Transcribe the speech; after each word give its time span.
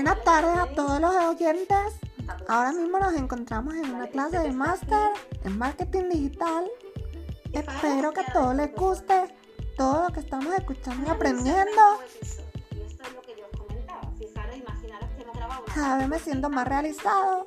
Buenas 0.00 0.22
tardes 0.22 0.56
a 0.56 0.66
todos 0.76 1.00
los 1.00 1.12
oyentes, 1.12 1.98
ahora 2.46 2.70
mismo 2.70 3.00
nos 3.00 3.14
encontramos 3.14 3.74
en 3.74 3.92
una 3.96 4.06
clase 4.06 4.38
de 4.38 4.52
máster 4.52 5.10
en 5.42 5.58
marketing 5.58 6.08
digital. 6.08 6.70
Espero 7.52 8.12
que 8.12 8.20
a 8.20 8.32
todos 8.32 8.54
les 8.54 8.72
guste 8.76 9.34
todo 9.76 10.04
lo 10.04 10.14
que 10.14 10.20
estamos 10.20 10.54
escuchando 10.54 11.04
y 11.04 11.10
aprendiendo. 11.10 11.82
Cada 15.74 15.98
vez 15.98 16.08
me 16.08 16.18
siento 16.20 16.48
más 16.48 16.68
realizado. 16.68 17.44